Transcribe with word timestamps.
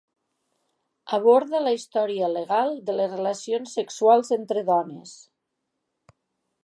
Aborda 1.17 1.59
la 1.65 1.73
història 1.75 2.29
legal 2.37 2.73
de 2.87 2.95
les 3.01 3.13
relacions 3.19 3.77
sexuals 3.81 4.33
entre 4.39 4.65
dones. 4.71 5.13